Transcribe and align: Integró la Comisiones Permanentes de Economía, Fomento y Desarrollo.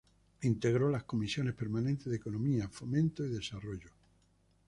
Integró 0.41 0.89
la 0.89 1.05
Comisiones 1.05 1.53
Permanentes 1.53 2.07
de 2.07 2.15
Economía, 2.15 2.67
Fomento 2.69 3.23
y 3.23 3.29
Desarrollo. 3.29 3.91